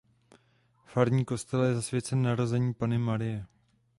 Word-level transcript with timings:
Farní 0.85 1.25
kostel 1.25 1.63
je 1.63 1.75
zasvěcen 1.75 2.21
Narození 2.21 2.73
Panny 2.73 2.97
Marie. 2.97 3.45